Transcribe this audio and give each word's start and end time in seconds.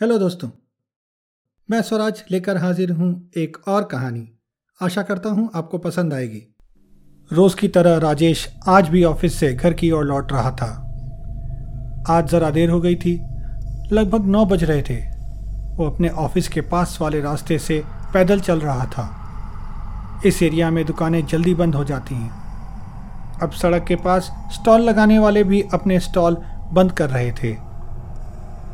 Hello 0.00 0.16
दोस्तों, 0.18 0.48
मैं 1.68 1.80
स्वराज 1.82 2.22
लेकर 2.30 2.56
हाजिर 2.56 2.90
हूँ 2.92 3.08
एक 3.36 3.56
और 3.68 3.84
कहानी। 3.84 4.26
आशा 4.80 5.02
करता 5.02 5.28
हूँ 5.28 5.48
आपको 5.54 5.78
पसंद 5.78 6.14
आएगी। 6.14 6.40
रोज 7.30 7.54
की 7.54 7.68
तरह 7.68 7.96
राजेश 7.98 8.46
आज 8.68 8.88
भी 8.88 9.04
ऑफ़िस 9.04 9.34
से 9.34 9.52
घर 9.54 9.72
की 9.72 9.90
ओर 9.90 10.04
लौट 10.04 10.32
रहा 10.32 10.50
था। 10.52 10.66
आज 12.08 12.30
ज़रा 12.30 12.50
देर 12.50 12.70
हो 12.70 12.80
गई 12.80 12.96
थी, 12.96 13.14
लगभग 13.92 14.26
नौ 14.26 14.44
बज 14.44 14.64
रहे 14.64 14.82
थे। 14.82 14.96
वो 15.76 15.86
अपने 15.86 16.08
ऑफ़िस 16.08 16.48
के 16.48 16.60
पास 16.60 16.98
वाले 17.00 17.20
रास्ते 17.20 17.58
से 17.58 17.82
पैदल 18.14 18.40
चल 18.40 18.60
रहा 18.60 18.86
था। 18.86 20.22
इस 20.26 20.42
एरिया 20.42 20.70
में 20.70 20.84
दुकानें 20.84 21.24
जल्दी 21.26 21.54
बंद 21.54 21.74
हो 21.74 21.84
जाती 21.84 22.14
हैं। 22.14 23.38
अब 23.42 23.52
सड़क 23.52 23.84
के 23.84 23.96
पास 23.96 24.32
स्टॉल 24.52 24.80
लगाने 24.80 25.18
वाले 25.18 25.44
भी 25.44 25.62
अपने 25.74 26.00
स्टॉल 26.00 26.42
बंद 26.72 26.92
कर 26.92 27.10
रहे 27.10 27.32
थे। 27.32 27.56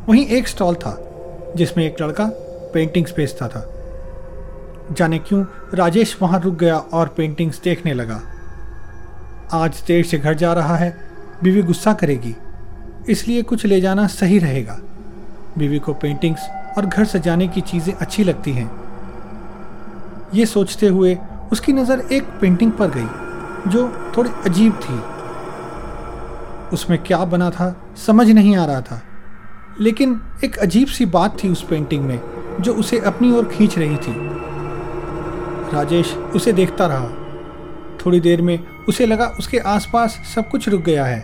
वहीं 0.09 0.27
एक 0.27 0.49
स्टॉल 0.49 0.75
था 0.75 0.97
जिसमें 1.57 1.85
एक 1.85 2.01
लड़का 2.03 2.27
पेंटिंग्स 2.75 3.15
बेचता 3.17 3.49
था 3.49 3.67
जाने 4.91 5.19
क्यों 5.19 5.45
राजेश 5.75 6.17
वहाँ 6.23 6.41
रुक 6.41 6.55
गया 6.55 6.77
और 6.77 7.09
पेंटिंग्स 7.17 7.61
देखने 7.63 7.95
लगा। 7.95 8.21
आज 9.53 9.83
देर 9.87 10.05
से 10.05 10.19
घर 10.19 10.35
जा 10.35 10.53
रहा 10.53 10.77
है, 10.77 10.91
बीवी 11.43 11.63
गुस्सा 11.63 11.93
करेगी, 11.93 12.35
इसलिए 13.09 13.43
कुछ 13.43 13.67
ले 13.67 13.81
जाना 13.81 14.07
सही 14.09 14.39
रहेगा। 14.39 14.79
बीवी 15.59 15.79
को 15.79 15.95
पेंटिंग्स 15.95 16.41
और 16.79 16.87
घर 16.87 17.05
सजाने 17.05 17.49
की 17.49 17.61
चीज़ें 17.61 17.93
अच्छी 17.95 18.25
लगती 18.25 18.53
हैं। 18.53 18.71
ये 20.35 20.47
सोचते 20.47 20.87
हुए 20.87 21.17
उसकी 21.53 21.73
नज़र 21.73 22.01
एक 22.13 22.25
पेंटिंग 22.41 22.73
पर 22.73 22.91
गई, 22.91 23.71
जो 23.71 23.89
थोड़ी 24.17 24.31
अजीब 24.47 24.81
थी। 24.81 25.01
उसमें 26.75 27.03
क्या 27.03 27.25
बना 27.27 27.51
था, 27.51 27.75
समझ 28.07 28.29
नहीं 28.31 28.57
आ 28.57 28.65
रहा 28.65 28.81
था। 28.81 29.01
लेकिन 29.81 30.21
एक 30.45 30.57
अजीब 30.57 30.89
सी 30.89 31.05
बात 31.07 31.45
थी 31.45 31.49
उस 31.49 31.63
पेंटिंग 31.63 32.05
में, 32.05 32.21
जो 32.61 32.75
उसे 32.75 32.99
अपनी 32.99 33.31
ओर 33.33 33.45
खींच 33.45 33.79
रही 33.79 33.97
थी। 33.97 34.15
राजेश 35.75 36.15
उसे 36.15 36.53
देखता 36.53 36.87
रहा। 36.87 37.09
थोड़ी 37.97 38.21
देर 38.21 38.43
में 38.43 38.59
उसे 38.89 39.07
लगा 39.07 39.27
उसके 39.39 39.59
आसपास 39.59 40.21
सब 40.35 40.49
कुछ 40.49 40.69
रुक 40.69 40.81
गया 40.81 41.05
है। 41.05 41.21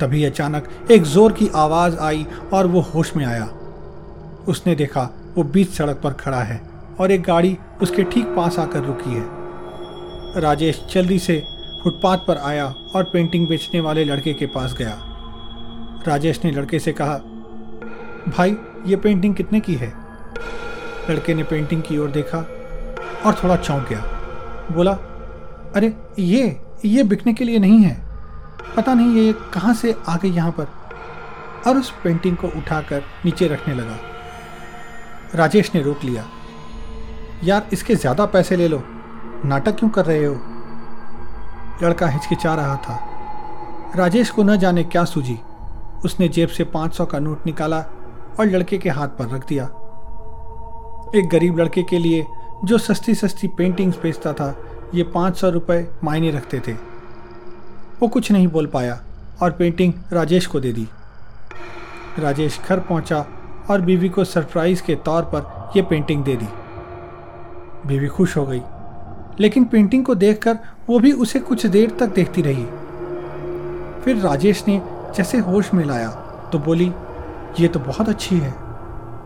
तभी 0.00 0.24
अचानक 0.24 0.68
एक 0.90 1.02
ज़ोर 1.02 1.32
की 1.32 1.48
आवाज़ 1.54 1.96
आई 1.96 2.26
और 2.52 2.66
वो 2.66 2.80
होश 2.80 3.16
में 3.16 3.24
आया। 3.26 3.48
उसने 4.48 4.74
देखा 4.74 5.08
वो 5.36 5.44
बीच 5.44 5.70
सड़क 5.70 6.00
पर 6.04 6.12
खड़ा 6.12 6.40
है 6.40 6.60
और 7.00 7.10
एक 7.10 7.22
गाड़ी 7.22 7.56
उसके 7.82 8.04
ठीक 8.04 8.26
पास 8.26 8.58
आकर 8.58 8.82
रुकी 8.82 9.14
है। 9.14 10.40
राजेश 10.40 10.80
जल्दी 10.94 11.18
से 11.18 11.42
फुटपाथ 11.84 12.18
पर 12.18 12.36
आया 12.36 12.66
और 12.94 13.04
पेंटिंग 13.04 13.48
बेचने 13.48 13.80
वाले 13.80 14.04
लड़के 14.04 14.32
के 14.34 14.46
पास 14.46 14.74
गया। 14.78 14.96
राजेश 16.08 16.40
ने 16.44 16.50
लड़के 16.50 16.78
से 16.78 16.92
कहा 16.92 17.20
भाई, 18.28 18.56
ये 18.86 18.96
पेंटिंग 18.96 19.34
कितने 19.34 19.60
की 19.60 19.74
है? 19.74 19.94
लड़के 21.10 21.34
ने 21.34 21.42
पेंटिंग 21.42 21.82
की 21.82 21.98
ओर 21.98 22.10
देखा 22.10 22.38
और 23.26 23.34
थोड़ा 23.44 23.56
चौंक 23.56 23.88
गया। 23.88 24.00
बोला, 24.72 24.92
अरे, 25.76 25.96
ये 26.18 26.60
ये 26.84 27.02
बिकने 27.02 27.34
के 27.34 27.44
लिए 27.44 27.58
नहीं 27.58 27.78
है। 27.78 28.02
पता 28.76 28.94
नहीं 28.94 29.14
ये 29.14 29.32
कहाँ 29.32 29.74
से 29.74 29.96
आ 30.08 30.16
गई 30.16 30.30
यहाँ 30.30 30.50
पर। 30.50 30.66
और 31.66 31.76
उस 31.76 31.92
पेंटिंग 32.04 32.36
को 32.36 32.46
उठाकर 32.46 33.02
नीचे 33.24 33.48
रखने 33.48 33.74
लगा। 33.74 33.96
राजेश 35.34 35.74
ने 35.74 35.82
रोक 35.82 36.04
लिया, 36.04 36.24
यार, 37.44 37.66
इसके 37.72 37.94
ज़्यादा 37.94 38.26
पैसे 38.26 38.56
ले 38.56 38.68
लो। 38.68 38.82
नाटक 39.44 39.76
क्यों 39.78 39.90
कर 39.90 40.04
रहे 40.04 40.24
हो? 40.24 40.34
लड़का 41.82 42.08
हिचकिचा 42.08 42.54
रहा 42.54 42.76
था। 42.76 43.06
राजेश 43.96 44.30
को 44.30 44.42
न 44.42 44.56
जाने 44.56 44.84
क्या 44.84 45.04
सूझी। 45.04 45.38
उसने 46.04 46.28
जेब 46.28 46.48
से 46.48 46.64
पाँच 46.64 46.94
सौ 46.94 47.06
का 47.06 47.18
नोट 47.18 47.46
निकाला 47.46 47.84
और 48.38 48.46
लड़के 48.46 48.78
के 48.78 48.88
हाथ 48.88 49.08
पर 49.18 49.28
रख 49.28 49.46
दिया। 49.48 49.64
एक 51.16 51.28
गरीब 51.28 51.58
लड़के 51.58 51.82
के 51.82 51.98
लिए 51.98 52.24
जो 52.64 52.78
सस्ती 52.78 53.14
सस्ती 53.14 53.48
पेंटिंग्स 53.48 53.98
बेचता 54.02 54.32
था, 54.32 54.54
ये 54.94 55.02
पाँच 55.04 55.36
सौ 55.36 55.50
रुपये 55.50 55.88
मायने 56.04 56.30
रखते 56.30 56.60
थे। 56.60 56.72
वो 58.00 58.08
कुछ 58.08 58.30
नहीं 58.32 58.46
बोल 58.48 58.66
पाया 58.66 59.00
और 59.42 59.50
पेंटिंग 59.50 59.92
राजेश 60.12 60.46
को 60.46 60.60
दे 60.60 60.72
दी। 60.72 60.86
राजेश 62.18 62.60
घर 62.68 62.80
पहुँचा 62.80 63.24
और 63.70 63.80
बीवी 63.80 64.08
को 64.08 64.24
सरप्राइज़ 64.24 64.82
के 64.82 64.94
तौर 64.96 65.22
पर 65.34 65.70
यह 65.76 65.86
पेंटिंग 65.90 66.24
दे 66.24 66.36
दी। 66.36 66.48
बीवी 67.86 68.08
खुश 68.08 68.36
हो 68.36 68.46
गई, 68.46 68.62
लेकिन 69.40 69.64
पेंटिंग 69.64 70.04
को 70.04 70.14
देखकर 70.14 70.58
वो 70.88 70.98
भी 70.98 71.12
उसे 71.12 71.38
कुछ 71.40 71.66
देर 71.66 71.90
तक 71.90 72.14
देखती 72.14 72.42
रही। 72.42 72.64
फिर 74.02 74.16
राजेश 74.16 74.64
ने 74.68 74.80
जैसे 75.16 75.38
होश 75.40 75.72
में 75.74 75.84
लाया 75.84 76.08
तो 76.52 76.58
बोली 76.58 76.92
ये 77.58 77.68
तो 77.68 77.80
बहुत 77.80 78.08
अच्छी 78.08 78.38
है। 78.38 78.54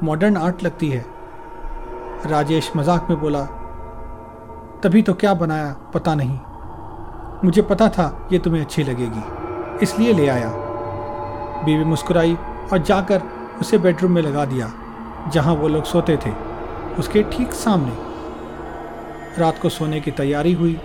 मॉडर्न 0.02 0.36
आर्ट 0.36 0.62
लगती 0.62 0.88
है। 0.90 1.04
राजेश 2.26 2.70
मज़ाक 2.76 3.06
में 3.10 3.20
बोला, 3.20 3.42
तभी 4.82 5.02
तो 5.02 5.14
क्या 5.14 5.34
बनाया, 5.34 5.74
पता 5.94 6.14
नहीं। 6.14 6.38
मुझे 7.44 7.62
पता 7.62 7.88
था 7.88 8.28
ये 8.32 8.38
तुम्हें 8.38 8.62
अच्छी 8.62 8.84
लगेगी, 8.84 9.22
इसलिए 9.82 10.12
ले 10.12 10.28
आया। 10.28 10.48
बीवी 11.64 11.84
मुस्कुराई 11.84 12.36
और 12.72 12.78
जाकर 12.80 13.22
उसे 13.60 13.78
बेडरूम 13.78 14.12
में 14.12 14.22
लगा 14.22 14.44
दिया, 14.44 14.70
जहाँ 15.32 15.54
वो 15.54 15.68
लोग 15.68 15.84
सोते 15.84 16.16
थे, 16.16 16.32
उसके 16.98 17.22
ठीक 17.32 17.52
सामने। 17.52 17.92
रात 19.38 19.58
को 19.58 19.68
सोने 19.68 20.00
की 20.00 20.10
तैयारी 20.12 20.52
हुई, 20.52 20.78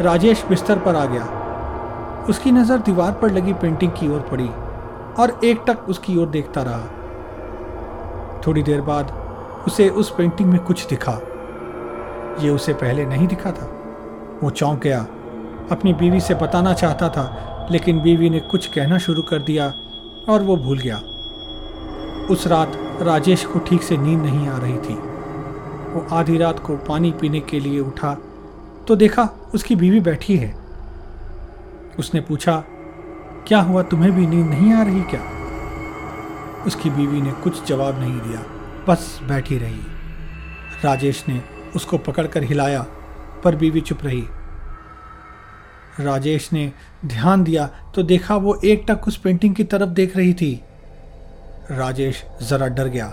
राजेश 0.00 0.44
बिस्तर 0.48 0.78
पर 0.78 0.96
आ 0.96 1.04
गया। 1.04 2.24
उसकी 2.28 2.52
नज़र 2.52 2.78
दीवार 2.78 3.12
पर 3.12 3.30
लगी 3.30 3.52
पेंटिंग 3.52 3.92
की 3.92 4.08
ओर 4.08 4.20
पड़ी। 4.30 4.50
और 5.18 5.40
एक 5.44 5.62
टक 5.66 5.88
उसकी 5.88 6.16
ओर 6.16 6.28
देखता 6.28 6.62
रहा। 6.62 6.86
थोड़ी 8.46 8.62
देर 8.62 8.80
बाद 8.80 9.10
उसे 9.66 9.88
उस 9.88 10.10
पेंटिंग 10.10 10.48
में 10.48 10.60
कुछ 10.60 10.86
दिखा। 10.86 11.20
ये 12.40 12.50
उसे 12.50 12.72
पहले 12.72 13.04
नहीं 13.06 13.26
दिखा 13.26 13.50
था। 13.52 13.66
वो 14.42 14.50
चौंक 14.50 14.80
गया। 14.80 15.00
अपनी 15.70 15.92
बीवी 15.92 16.20
से 16.20 16.34
बताना 16.34 16.72
चाहता 16.72 17.08
था, 17.08 17.68
लेकिन 17.70 18.00
बीवी 18.02 18.30
ने 18.30 18.40
कुछ 18.40 18.66
कहना 18.66 18.98
शुरू 18.98 19.22
कर 19.22 19.42
दिया 19.42 19.72
और 20.28 20.42
वो 20.42 20.56
भूल 20.56 20.78
गया। 20.78 21.00
उस 22.30 22.46
रात 22.46 22.72
राजेश 23.02 23.44
को 23.44 23.58
ठीक 23.58 23.82
से 23.82 23.96
नींद 23.96 24.20
नहीं 24.20 24.48
आ 24.48 24.58
रही 24.58 24.78
थी। 24.78 24.94
वो 25.88 26.06
आधी 26.12 26.38
रात 26.38 26.58
को 26.58 26.76
पानी 26.76 27.10
पीने 27.12 27.40
के 27.40 27.60
लिए 27.60 27.80
उठा 27.80 28.16
तो 28.88 28.96
देखा 28.96 29.28
उसकी 29.54 29.76
बीवी 29.76 30.00
बैठी 30.00 30.36
है। 30.36 30.54
उसने 31.98 32.20
पूछा 32.20 32.62
क्या 33.48 33.60
हुआ? 33.60 33.82
तुम्हें 33.82 34.10
भी 34.12 34.26
नींद 34.26 34.46
नहीं 34.46 34.72
आ 34.72 34.82
रही 34.82 35.02
क्या? 35.10 35.20
उसकी 36.66 36.90
बीवी 36.90 37.20
ने 37.22 37.30
कुछ 37.34 37.66
जवाब 37.68 38.00
नहीं 38.00 38.20
दिया। 38.20 38.42
बस 38.88 39.18
बैठी 39.28 39.58
रही। 39.58 39.80
राजेश 40.84 41.24
ने 41.28 41.40
उसको 41.76 41.98
पकड़कर 41.98 42.44
हिलाया, 42.44 42.84
पर 43.44 43.56
बीवी 43.56 43.80
चुप 43.80 44.04
रही। 44.04 44.24
राजेश 46.00 46.52
ने 46.52 46.70
ध्यान 47.06 47.44
दिया 47.44 47.66
तो 47.94 48.02
देखा 48.02 48.36
वो 48.36 48.58
एक 48.64 48.84
टक 48.88 49.08
उस 49.08 49.16
पेंटिंग 49.16 49.54
की 49.54 49.64
तरफ़ 49.64 49.90
देख 49.90 50.16
रही 50.16 50.34
थी। 50.34 50.52
राजेश 51.70 52.24
जरा 52.42 52.66
डर 52.68 52.88
गया। 52.88 53.06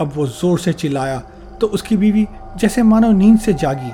अब 0.00 0.12
वो 0.14 0.26
ज़ोर 0.26 0.58
से 0.58 0.72
चिल्लाया 0.72 1.18
तो 1.60 1.66
उसकी 1.68 1.96
बीवी 1.96 2.26
जैसे 2.56 2.82
मानो 2.82 3.12
नींद 3.12 3.38
से 3.38 3.52
जागी 3.54 3.90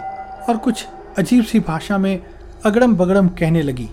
और 0.49 0.57
कुछ 0.57 0.87
अजीब 1.19 1.45
सी 1.45 1.61
भाषा 1.61 1.99
में 1.99 2.21
अगड़म 2.65 2.97
बगड़म 2.97 3.29
कहने 3.29 3.63
लगी। 3.63 3.89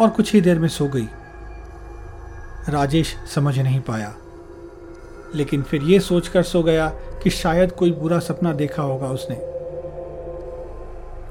और 0.00 0.08
कुछ 0.08 0.34
ही 0.34 0.40
देर 0.40 0.58
में 0.58 0.68
सो 0.68 0.88
गई। 0.88 1.08
राजेश 2.68 3.16
समझ 3.34 3.58
नहीं 3.58 3.80
पाया। 3.80 4.14
लेकिन 5.34 5.62
फिर 5.62 5.82
यह 5.82 6.00
सोचकर 6.00 6.42
सो 6.42 6.62
गया 6.62 6.88
कि 7.22 7.30
शायद 7.30 7.72
कोई 7.72 7.92
बुरा 7.92 8.18
सपना 8.18 8.52
देखा 8.52 8.82
होगा 8.82 9.06
उसने। 9.06 9.36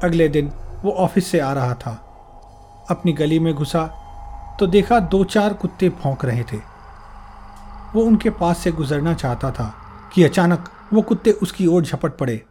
अगले 0.04 0.28
दिन 0.28 0.52
वो 0.84 0.92
ऑफ़िस 0.92 1.28
से 1.28 1.40
आ 1.40 1.54
रहा 1.54 1.74
था। 1.74 1.92
अपनी 2.90 3.14
गली 3.14 3.40
में 3.40 3.54
घुसा 3.54 4.00
तो 4.60 4.68
देखा 4.68 5.00
दो 5.00 5.24
चार 5.24 5.54
कुत्ते 5.54 5.90
भौंक 5.90 6.26
रहे 6.26 6.44
थे। 6.44 6.58
वो 7.96 8.02
उनके 8.02 8.30
पास 8.30 8.58
से 8.58 8.72
गुजरना 8.72 9.14
चाहता 9.14 9.52
था 9.52 9.76
कि 10.14 10.24
अचानक 10.24 10.70
वो 10.94 11.02
कुत्ते 11.02 11.32
उसकी 11.32 11.68
ओर 11.68 11.84
झपट 11.84 12.12
पड़े। 12.12 12.46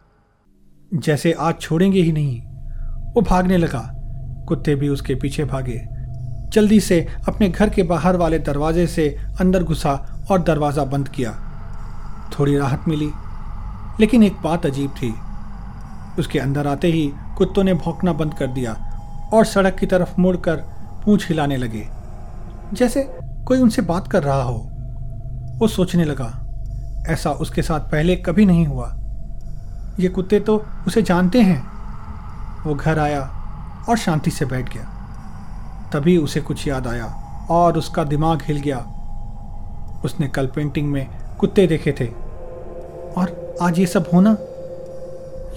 जैसे 0.93 1.31
आज 1.31 1.59
छोड़ेंगे 1.59 2.01
ही 2.01 2.11
नहीं। 2.11 2.41
वो 3.13 3.21
भागने 3.21 3.57
लगा। 3.57 3.89
कुत्ते 4.47 4.75
भी 4.75 4.89
उसके 4.89 5.15
पीछे 5.15 5.45
भागे। 5.45 5.92
जल्दी 6.53 6.79
से 6.79 6.99
अपने 7.27 7.49
घर 7.49 7.69
के 7.69 7.83
बाहर 7.83 8.17
वाले 8.17 8.39
दरवाजे 8.39 8.85
से 8.87 9.07
अंदर 9.41 9.63
घुसा 9.63 9.91
और 10.31 10.41
दरवाज़ा 10.41 10.83
बंद 10.85 11.09
किया। 11.09 11.31
थोड़ी 12.31 12.57
राहत 12.57 12.87
मिली, 12.87 13.09
लेकिन 13.99 14.23
एक 14.23 14.41
बात 14.43 14.65
अजीब 14.65 14.91
थी। 14.91 15.13
उसके 16.19 16.39
अंदर 16.39 16.67
आते 16.67 16.87
ही 16.87 17.11
कुत्तों 17.37 17.63
ने 17.63 17.73
भौंकना 17.73 18.13
बंद 18.13 18.33
कर 18.33 18.47
दिया 18.47 18.73
और 19.33 19.45
सड़क 19.45 19.75
की 19.75 19.85
तरफ़ 19.85 20.19
मुड़कर 20.19 20.55
पूंछ 21.05 21.27
हिलाने 21.29 21.57
लगे। 21.57 21.87
जैसे 22.73 23.03
कोई 23.47 23.59
उनसे 23.59 23.81
बात 23.81 24.07
कर 24.07 24.23
रहा 24.23 24.41
हो। 24.41 24.57
वो 25.53 25.67
सोचने 25.67 26.05
लगा, 26.05 26.31
ऐसा 27.09 27.31
उसके 27.31 27.61
साथ 27.61 27.79
पहले 27.91 28.15
कभी 28.15 28.45
नहीं 28.45 28.65
हुआ। 28.67 28.93
ये 29.99 30.07
कुत्ते 30.07 30.39
तो 30.39 30.63
उसे 30.87 31.01
जानते 31.01 31.41
हैं। 31.41 31.61
वो 32.63 32.75
घर 32.75 32.99
आया 32.99 33.21
और 33.89 33.97
शांति 33.97 34.31
से 34.31 34.45
बैठ 34.45 34.73
गया। 34.73 34.89
तभी 35.93 36.17
उसे 36.17 36.41
कुछ 36.41 36.67
याद 36.67 36.87
आया 36.87 37.05
और 37.49 37.77
उसका 37.77 38.03
दिमाग 38.03 38.41
हिल 38.41 38.57
गया। 38.57 38.77
उसने 40.05 40.27
कल 40.27 40.47
पेंटिंग 40.47 40.87
में 40.87 41.07
कुत्ते 41.39 41.67
देखे 41.67 41.91
थे। 41.91 42.07
और 43.17 43.55
आज 43.61 43.79
ये 43.79 43.85
सब 43.85 44.09
होना? 44.13 44.37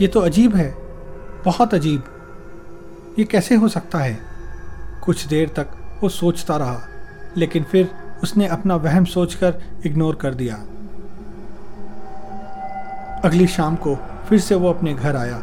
ये 0.01 0.09
तो 0.09 0.21
अजीब 0.21 0.57
है। 0.57 0.75
बहुत 1.45 1.75
अजीब। 1.75 2.05
ये 3.19 3.25
कैसे 3.25 3.55
हो 3.55 3.69
सकता 3.69 3.99
है? 3.99 4.19
कुछ 5.05 5.27
देर 5.27 5.49
तक 5.49 5.69
वो 6.03 6.09
सोचता 6.09 6.57
रहा, 6.57 6.81
लेकिन 7.37 7.65
फिर 7.65 7.91
उसने 8.23 8.47
अपना 8.47 8.77
वहम 8.77 9.05
सोचकर 9.05 9.63
इग्नोर 9.87 10.15
कर 10.15 10.35
दिया। 10.35 10.55
अगली 13.25 13.47
शाम 13.47 13.77
को 13.77 13.97
फिर 14.29 14.41
से 14.41 14.55
वो 14.55 14.71
अपने 14.71 14.95
घर 14.95 15.17
आया। 15.17 15.37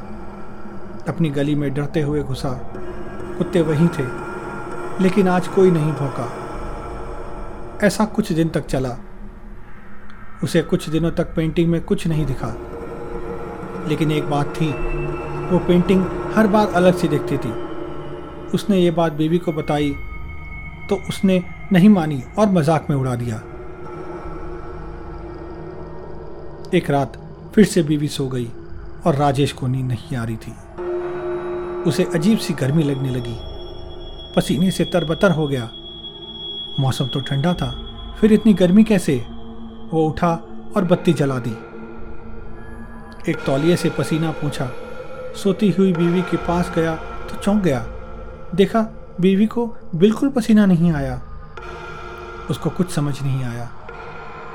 अपनी 1.07 1.29
गली 1.29 1.55
में 1.55 1.73
डरते 1.73 2.01
हुए 2.01 2.23
घुसा। 2.23 2.49
कुत्ते 3.37 3.61
वहीं 3.61 3.87
थे। 3.87 4.32
लेकिन 5.01 5.27
आज 5.27 5.47
कोई 5.47 5.71
नहीं 5.71 5.91
भौंका। 5.91 6.29
ऐसा 7.87 8.05
कुछ 8.05 8.31
दिन 8.31 8.49
तक 8.49 8.65
चला। 8.65 8.97
उसे 10.43 10.61
कुछ 10.61 10.89
दिनों 10.89 11.11
तक 11.11 11.33
पेंटिंग 11.35 11.69
में 11.69 11.81
कुछ 11.81 12.07
नहीं 12.07 12.25
दिखा। 12.25 12.47
लेकिन 13.89 14.11
एक 14.11 14.29
बात 14.29 14.53
थी, 14.55 14.71
वो 15.49 15.59
पेंटिंग 15.59 16.05
हर 16.35 16.47
बार 16.47 16.67
अलग 16.67 16.97
सी 16.97 17.07
दिखती 17.07 17.37
थी। 17.37 17.51
उसने 18.53 18.77
ये 18.77 18.91
बात 18.91 19.13
बीवी 19.13 19.37
को 19.37 19.51
बताई 19.51 19.91
तो 20.89 20.95
उसने 21.09 21.43
नहीं 21.71 21.89
मानी 21.89 22.23
और 22.39 22.49
मज़ाक 22.49 22.89
में 22.89 22.97
उड़ा 22.97 23.15
दिया। 23.15 23.35
एक 26.77 26.89
रात 26.89 27.17
फिर 27.55 27.65
से 27.65 27.83
बीवी 27.83 28.07
सो 28.07 28.27
गई 28.27 28.51
और 29.05 29.15
राजेश 29.15 29.51
को 29.51 29.67
नींद 29.67 29.85
नहीं 29.85 30.17
आ 30.17 30.23
रही 30.23 30.35
थी। 30.35 30.53
उसे 31.89 32.03
अजीब 32.15 32.37
सी 32.37 32.53
गर्मी 32.53 32.83
लगने 32.83 33.09
लगी। 33.09 33.52
पसीने 34.35 34.71
से 34.71 34.85
तरबतर 34.85 35.31
हो 35.31 35.47
गया। 35.47 35.69
मौसम 36.79 37.07
तो 37.07 37.19
ठंडा 37.19 37.53
था, 37.53 37.71
फिर 38.19 38.33
इतनी 38.33 38.53
गर्मी 38.53 38.83
कैसे? 38.83 39.25
वो 39.91 40.07
उठा 40.07 40.31
और 40.77 40.83
बत्ती 40.83 41.13
जला 41.13 41.39
दी। 41.39 41.57
एक 43.31 43.37
तौलिए 43.45 43.75
से 43.75 43.89
पसीना 43.89 44.31
पूछा। 44.31 44.71
सोती 45.43 45.69
हुई 45.69 45.93
बीवी 45.93 46.21
के 46.21 46.37
पास 46.37 46.71
गया 46.75 46.95
तो 46.95 47.37
चौंक 47.37 47.63
गया। 47.63 47.85
देखा, 48.55 48.81
बीवी 49.21 49.45
को 49.45 49.75
बिल्कुल 49.95 50.29
पसीना 50.29 50.65
नहीं 50.65 50.91
आया। 50.91 51.21
उसको 52.49 52.69
कुछ 52.69 52.91
समझ 52.91 53.21
नहीं 53.21 53.43
आया। 53.43 53.69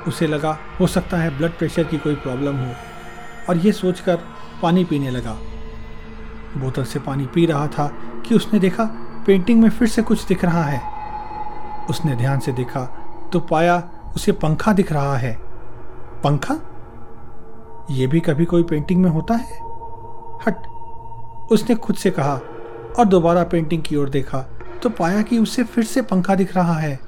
उसे 0.07 0.27
लगा, 0.27 0.57
हो 0.79 0.87
सकता 0.87 1.17
है 1.17 1.37
ब्लड 1.37 1.51
प्रेशर 1.51 1.83
की 1.83 1.97
कोई 1.97 2.15
प्रॉब्लम 2.15 2.55
हो। 2.55 2.73
और 3.49 3.57
ये 3.57 3.71
सोचकर 3.71 4.19
पानी 4.61 4.83
पीने 4.83 5.11
लगा। 5.11 5.37
बोतल 6.57 6.83
से 6.83 6.99
पानी 6.99 7.25
पी 7.25 7.45
रहा 7.45 7.67
था 7.67 7.87
कि 8.25 8.35
उसने 8.35 8.59
देखा 8.59 8.83
पेंटिंग 9.25 9.61
में 9.61 9.69
फिर 9.69 9.87
से 9.87 10.01
कुछ 10.01 10.25
दिख 10.25 10.45
रहा 10.45 10.63
है। 10.63 10.81
उसने 11.89 12.15
ध्यान 12.15 12.39
से 12.39 12.51
देखा 12.51 12.81
तो 13.33 13.39
पाया 13.39 13.89
उसे 14.15 14.31
पंखा 14.31 14.73
दिख 14.73 14.91
रहा 14.91 15.17
है। 15.17 15.33
पंखा? 16.23 16.55
ये 17.91 18.07
भी 18.07 18.19
कभी 18.19 18.45
कोई 18.45 18.63
पेंटिंग 18.63 19.01
में 19.03 19.09
होता 19.09 19.33
है? 19.33 19.55
हट। 20.45 20.67
उसने 21.51 21.75
खुद 21.75 21.95
से 21.95 22.11
कहा 22.11 22.39
और 22.99 23.05
दोबारा 23.05 23.43
पेंटिंग 23.43 23.83
की 23.83 23.95
ओर 23.95 24.09
देखा 24.09 24.45
तो 24.83 24.89
पाया 24.89 25.21
कि 25.21 25.37
उसे 25.37 25.63
फिर 25.63 25.83
से 25.83 26.01
पंखा 26.01 26.35
दिख 26.35 26.55
रहा 26.55 26.73
है। 26.73 26.99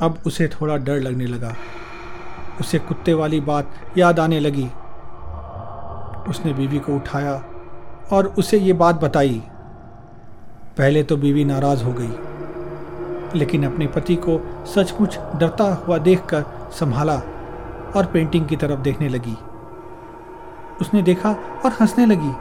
अब 0.00 0.18
उसे 0.26 0.48
थोड़ा 0.48 0.76
डर 0.76 0.96
लगने 0.96 1.26
लगा। 1.26 1.54
उसे 2.60 2.78
कुत्ते 2.78 3.14
वाली 3.14 3.40
बात 3.40 3.70
याद 3.98 4.20
आने 4.20 4.40
लगी। 4.40 4.68
उसने 6.28 6.52
बीवी 6.52 6.78
को 6.78 6.96
उठाया 6.96 7.44
और 8.12 8.26
उसे 8.26 8.58
ये 8.58 8.72
बात 8.72 8.94
बताई। 8.94 9.42
पहले 10.76 11.02
तो 11.02 11.16
बीवी 11.16 11.44
नाराज़ 11.44 11.82
हो 11.84 11.92
गई, 11.92 13.38
लेकिन 13.38 13.64
अपने 13.64 13.86
पति 13.86 14.14
को 14.18 14.38
सचमुच 14.66 15.18
डरता 15.36 15.64
हुआ 15.84 15.98
देखकर 15.98 16.44
संभाला 16.70 17.14
और 17.96 18.06
पेंटिंग 18.12 18.46
की 18.46 18.56
तरफ़ 18.56 18.80
देखने 18.80 19.08
लगी। 19.08 19.36
उसने 20.80 21.02
देखा 21.02 21.30
और 21.64 21.76
हंसने 21.80 22.06
लगी, 22.06 22.32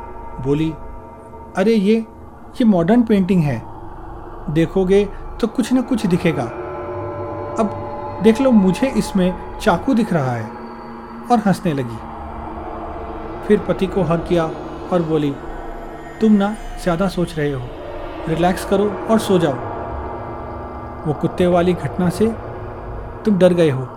बोली, 0.43 0.69
अरे 1.57 1.73
ये 1.73 1.95
ये 2.55 2.65
मॉडर्न 2.65 3.03
पेंटिंग 3.03 3.43
है। 3.43 3.61
देखोगे 4.53 5.03
तो 5.41 5.47
कुछ 5.47 5.71
ना 5.73 5.81
कुछ 5.81 6.05
दिखेगा। 6.05 6.43
अब 7.59 8.19
देख 8.23 8.41
लो, 8.41 8.51
मुझे 8.51 8.87
इसमें 8.97 9.59
चाकू 9.61 9.93
दिख 9.93 10.13
रहा 10.13 10.31
है। 10.31 10.49
और 11.23 11.39
हंसने 11.39 11.73
लगी। 11.73 11.97
फिर 13.47 13.59
पति 13.59 13.87
को 13.87 14.03
हर 14.03 14.17
किया 14.19 14.45
और 14.93 15.01
बोली, 15.01 15.33
तुम 16.21 16.31
ना 16.33 16.55
ज़्यादा 16.83 17.07
सोच 17.09 17.37
रहे 17.37 17.51
हो। 17.51 17.61
रिलैक्स 18.29 18.65
करो 18.65 19.07
और 19.09 19.19
सो 19.19 19.39
जाओ। 19.39 19.53
वो 21.07 21.13
कुत्ते 21.13 21.47
वाली 21.47 21.73
घटना 21.73 22.09
से 22.09 22.27
तुम 23.25 23.37
डर 23.37 23.53
गए 23.53 23.69
हो। 23.69 23.87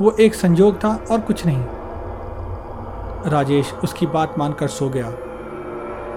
वो 0.00 0.10
एक 0.10 0.34
संजोग 0.34 0.84
था 0.84 1.04
और 1.10 1.20
कुछ 1.20 1.46
नहीं। 1.46 1.64
राजेश 3.30 3.74
उसकी 3.84 4.06
बात 4.06 4.38
मानकर 4.38 4.68
सो 4.68 4.88
गया। 4.88 5.06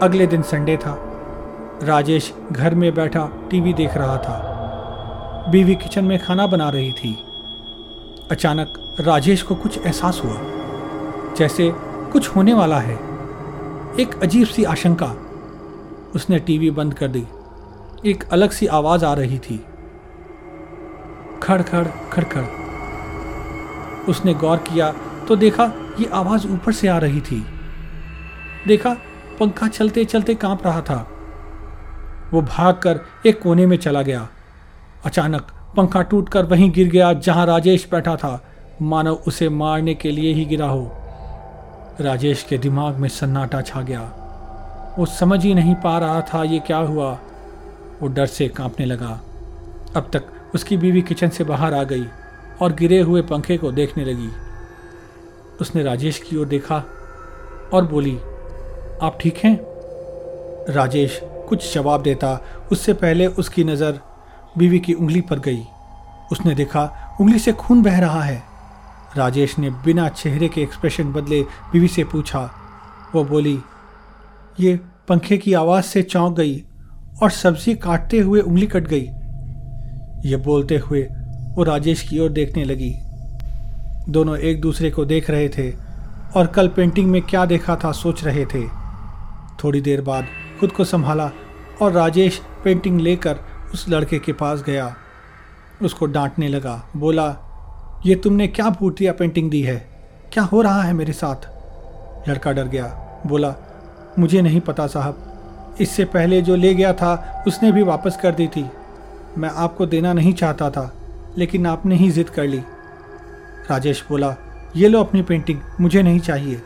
अगले 0.02 0.28
दिन 0.28 0.42
संडे 0.42 0.78
था। 0.78 0.98
राजेश 1.84 2.34
घर 2.52 2.76
में 2.76 2.94
बैठा 2.94 3.30
टीवी 3.52 3.74
देख 3.74 3.98
रहा 3.98 4.18
था। 4.18 4.54
बीवी 5.50 5.76
किचन 5.76 6.06
में 6.06 6.26
खाना 6.26 6.48
बना 6.48 6.70
रही 6.70 6.92
थी। 6.92 7.24
अचानक 8.32 8.98
राजेश 9.00 9.42
को 9.42 9.56
कुछ 9.56 9.78
एहसास 9.78 10.22
हुआ। 10.26 10.38
जैसे 11.36 11.74
कुछ 12.12 12.30
होने 12.30 12.54
वाला 12.54 12.80
है। 12.80 12.96
एक 14.00 14.20
अजीब 14.24 14.48
सी 14.48 14.64
आशंका। 14.64 15.16
उसने 16.16 16.40
टीवी 16.40 16.72
बंद 16.72 16.94
कर 16.94 17.08
दी। 17.08 17.28
एक 18.06 18.24
अलग 18.32 18.52
सी 18.52 18.68
आवाज़ 18.68 19.06
आ 19.06 19.14
रही 19.14 19.38
थी। 19.40 19.58
खड़ 21.44 21.62
खड़ 21.62 21.88
खड़ 22.12 22.24
खड़ 22.24 22.46
उसने 24.10 24.34
गौर 24.34 24.58
किया 24.58 24.92
तो 25.28 25.36
देखा 25.36 25.72
ये 26.00 26.10
आवाज़ 26.14 26.48
ऊपर 26.48 26.72
से 26.72 26.88
आ 26.88 26.98
रही 26.98 27.22
थी। 27.22 27.46
देखा 28.68 28.96
पंखा 29.40 29.68
चलते 29.68 30.06
चलते 30.06 30.36
काँप 30.36 30.66
रहा 30.66 30.82
था। 30.82 31.08
वो 32.34 32.42
भागकर 32.42 33.00
एक 33.26 33.42
कोने 33.42 33.66
में 33.66 33.78
चला 33.78 34.02
गया। 34.02 34.28
अचानक 35.06 35.52
पंखा 35.78 36.02
टूटकर 36.02 36.46
वहीं 36.46 36.72
गिर 36.72 36.90
गया 36.90 37.14
जहाँ 37.14 37.46
राजेश 37.46 37.88
बैठा 37.92 38.16
था। 38.16 38.44
मानो 38.82 39.14
उसे 39.28 39.50
मारने 39.50 39.94
के 39.94 40.12
लिए 40.12 40.34
ही 40.34 40.46
गिरा 40.46 40.68
हो। 40.68 40.92
राजेश 42.02 42.44
के 42.44 42.58
दिमाग 42.58 42.96
में 42.96 43.10
सन्नाटा 43.10 43.62
छा 43.62 43.82
गया। 43.82 44.02
वो 45.00 45.06
समझ 45.06 45.44
ही 45.44 45.54
नहीं 45.54 45.76
पा 45.76 45.98
रहा 46.00 46.22
था 46.22 46.44
ये 46.44 46.60
क्या 46.60 46.78
हुआ। 46.78 47.18
वो 48.02 48.08
डर 48.08 48.26
से 48.26 48.48
कांपने 48.48 48.86
लगा। 48.86 49.20
अब 49.96 50.10
तक 50.14 50.26
उसकी 50.56 50.78
बीवी 50.78 51.02
किचन 51.02 51.30
से 51.30 51.44
बाहर 51.44 51.74
आ 51.74 51.84
गई 51.84 52.06
और 52.62 52.74
गिरे 52.74 53.00
हुए 53.02 53.22
पंखे 53.22 53.58
को 53.58 53.72
देखने 53.72 54.06
लगी। 54.06 54.30
उसने 55.62 55.84
राजेश 55.84 56.20
की 56.20 56.38
ओर 56.38 56.46
देखा 56.46 56.84
और 57.74 57.86
बोली, 57.86 58.16
आप 59.02 59.18
ठीक 59.22 59.38
हैं? 59.38 59.60
राजेश 60.70 61.20
कुछ 61.50 61.74
जवाब 61.74 62.02
देता 62.02 62.40
उससे 62.72 62.94
पहले 62.94 63.28
उसकी 63.28 63.64
नज़र 63.64 64.00
बीवी 64.58 64.80
की 64.80 64.94
उंगली 64.94 65.22
पर 65.22 65.40
गई। 65.40 65.64
उसने 66.32 66.56
देखा, 66.56 67.18
उंगली 67.22 67.40
से 67.40 67.54
खून 67.54 67.82
बह 67.84 68.00
रहा 68.00 68.22
है। 68.22 68.44
राजेश 69.18 69.58
ने 69.60 69.70
बिना 69.86 70.08
चेहरे 70.10 70.48
के 70.48 70.62
एक्सप्रेशन 70.62 71.12
बदले 71.14 71.42
बीवी 71.42 71.88
से 71.88 72.04
पूछा। 72.04 72.50
वो 73.16 73.24
बोली, 73.24 73.60
ये 74.60 74.80
पंखे 75.08 75.38
की 75.38 75.54
आवाज़ 75.54 75.86
से 75.86 76.02
चौंक 76.04 76.36
गई 76.38 76.64
और 77.24 77.30
सब्ज़ी 77.30 77.76
काटते 77.76 78.20
हुए 78.20 78.42
उंगली 78.42 78.68
कट 78.68 78.88
गई। 78.88 79.08
ये 80.30 80.38
बोलते 80.38 80.78
हुए 80.78 81.02
वो 81.56 81.64
राजेश 81.64 82.02
की 82.02 82.20
ओर 82.20 82.30
देखने 82.30 82.64
लगी। 82.64 82.94
दोनों 84.10 84.38
एक 84.38 84.62
दूसरे 84.62 84.92
को 84.92 85.06
देख 85.06 85.30
रहे 85.30 85.50
थे 85.50 85.72
और 86.36 86.48
कल 86.48 86.68
पेंटिंग 86.68 87.10
में 87.12 87.22
क्या 87.22 87.46
देखा 87.46 87.76
था 87.76 87.92
सोच 87.92 88.24
रहे 88.24 88.46
थे। 88.46 88.68
थोड़ी 89.64 89.82
देर 89.82 90.02
बाद 90.02 90.26
खुद 90.60 90.72
को 90.72 90.84
संभाला 90.84 91.32
और 91.82 91.92
राजेश 91.92 92.42
पेंटिंग 92.64 93.02
लेकर 93.02 93.40
उस 93.74 93.90
लड़के 93.90 94.20
के 94.20 94.34
पास 94.34 94.64
गया। 94.64 94.96
उसको 95.82 96.06
डांटने 96.06 96.48
लगा, 96.48 96.84
बोला, 96.98 97.36
ये 98.06 98.16
तुमने 98.16 98.48
क्या 98.48 98.70
भूतिया 98.70 99.12
पेंटिंग 99.14 99.50
दी 99.52 99.62
है? 99.62 99.78
क्या 100.34 100.44
हो 100.44 100.62
रहा 100.62 100.82
है 100.84 100.94
मेरे 100.94 101.14
साथ? 101.14 102.30
लड़का 102.30 102.52
डर 102.52 102.68
गया, 102.68 102.86
बोला, 103.28 103.54
मुझे 104.20 104.42
नहीं 104.42 104.60
पता 104.62 104.88
साहब 104.88 105.27
इससे 105.82 106.06
पहले 106.06 106.42
जो 106.42 106.56
ले 106.56 106.74
गया 106.74 106.94
था, 106.94 107.44
उसने 107.48 107.72
भी 107.72 107.84
वापस 107.84 108.20
कर 108.22 108.32
दी 108.32 108.48
थी। 108.48 108.70
मैं 109.38 109.50
आपको 109.50 109.86
देना 109.86 110.14
नहीं 110.14 110.34
चाहता 110.34 110.70
था, 110.70 110.94
लेकिन 111.38 111.68
आपने 111.68 111.96
ही 111.96 112.12
जिद 112.12 112.30
कर 112.30 112.44
ली। 112.44 112.60
राजेश 113.72 114.06
बोला, 114.10 114.36
ये 114.76 114.88
लो 114.88 115.00
अपनी 115.00 115.22
पेंटिंग 115.22 115.60
मुझे 115.82 116.02
नहीं 116.02 116.20
चाहिए। 116.20 116.62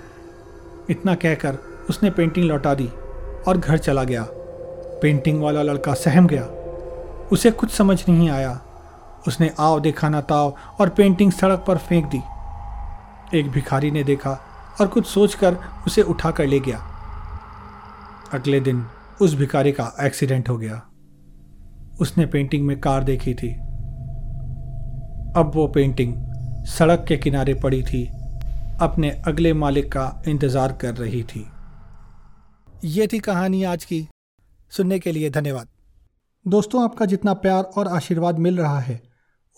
इतना 0.90 1.16
कहकर 1.16 1.58
उसने 1.90 2.10
पेंटिंग 2.10 2.46
लौटा 2.46 2.74
दी 2.74 2.90
और 3.48 3.58
घर 3.58 3.78
चला 3.78 4.04
गया। 4.04 4.28
पेंटिंग 5.02 5.42
वाला 5.42 5.64
लड़का 5.64 5.94
सहम 5.94 6.28
गया। 6.28 6.44
उसे 7.32 7.52
कुछ 7.52 7.72
समझ 7.72 8.10
नहीं 8.10 8.30
आया। 8.30 8.62
उसने 9.28 9.52
आव 9.60 9.80
दिखाना 9.80 10.22
ताव 10.22 10.56
और 10.80 10.90
पेंटिंग 10.90 11.32
सड़क 11.32 11.64
पर 11.68 11.78
फेंक 11.78 12.06
दी। 12.06 12.22
एक 13.40 13.52
भिखारी 13.52 13.92
ने 13.92 14.04
देखा 14.04 14.40
और 14.82 14.88
कुछ 14.88 15.06
सोचकर 15.06 15.58
उसे 15.88 16.02
उठा 16.02 16.32
कर 16.32 16.46
ले 16.46 16.60
गया। 16.60 16.88
अगले 18.34 18.60
दिन 18.60 18.86
उस 19.22 19.34
भिखारी 19.34 19.72
का 19.72 19.92
एक्सीडेंट 20.02 20.50
हो 20.50 20.58
गया। 20.58 20.82
उसने 22.02 22.26
पेंटिंग 22.26 22.66
में 22.66 22.80
कार 22.80 23.04
देखी 23.04 23.34
थी। 23.34 23.54
अब 25.36 25.52
वो 25.56 25.68
पेंटिंग 25.68 26.14
सड़क 26.66 27.06
के 27.08 27.18
किनारे 27.18 27.54
पड़ी 27.54 27.84
थी। 27.84 28.06
अपने 28.82 29.10
अगले 29.28 29.54
मालिक 29.54 29.92
का 29.92 30.24
इंतज़ार 30.28 30.74
कर 30.74 30.96
रही 30.96 31.24
थी। 31.24 31.46
ये 32.84 33.08
थी 33.08 33.20
कहानी 33.20 33.64
आज 33.64 33.86
की। 33.86 34.08
सुनने 34.70 35.00
के 35.00 35.12
लिए 35.12 35.30
धन्यवाद। 35.30 35.68
दोस्तों, 36.48 36.84
आपका 36.84 37.06
जितना 37.06 37.34
प्यार 37.34 37.64
और 37.64 37.88
आशीर्वाद 37.88 38.40
मिल 38.40 38.58
रहा 38.58 38.80
है, 38.80 39.02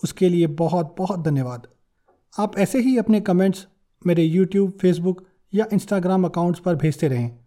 उसके 0.04 0.30
लिए 0.30 0.48
बहुत 0.48 0.96
बहुत 0.98 1.20
धन्यवाद। 1.20 1.68
आप 2.40 2.58
ऐसे 2.58 2.80
ही 2.80 2.98
अपने 2.98 3.22
कमेंट्स 3.22 3.68
मेरे 4.06 4.24
यूट्यूब 4.24 4.72
फेसबुक 4.72 5.26
या 5.54 5.66
इंस्टाग्राम 5.74 6.26
अकाउंट्स 6.26 6.60
पर 6.60 6.76
भेजते 6.76 7.08
रहें। 7.08 7.43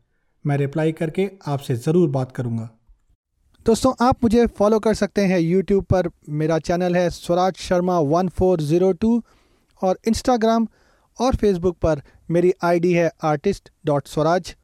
मैं 0.46 0.56
रिप्लाई 0.56 0.92
करके 0.92 1.28
आपसे 1.46 1.76
ज़रूर 1.76 2.08
बात 2.10 2.32
करूँगा। 2.32 2.68
दोस्तों, 3.66 3.92
आप 4.00 4.22
मुझे 4.22 4.46
फॉलो 4.48 4.78
कर 4.78 4.94
सकते 4.94 5.24
हैं 5.24 5.38
यूट्यूब 5.38 5.84
पर। 5.84 6.08
मेरा 6.30 6.58
चैनल 6.60 6.96
है 6.96 7.08
Swaraj 7.10 7.56
Sharma 7.58 7.98
one 8.00 8.28
four 8.28 8.60
zero 8.60 8.92
two 8.94 9.22
और 9.82 9.98
इंस्टाग्राम 10.08 10.66
और 11.18 11.36
फेसबुक 11.36 11.76
पर 11.78 12.02
मेरी 12.30 12.52
आईडी 12.64 12.92
है 12.92 13.10
आर्टिस्ट 13.24 13.70
डॉट 13.86 14.08
स्वराज। 14.08 14.54